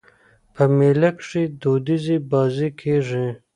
[0.53, 3.27] په مېله کښي دودیزي بازۍ کېږي.